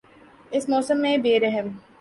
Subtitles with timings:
[0.51, 1.67] اس موسم میں بے رحم